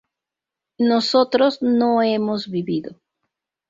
nosotros 0.79 1.61
no 1.61 2.01
hemos 2.01 2.47
vivido 2.49 2.99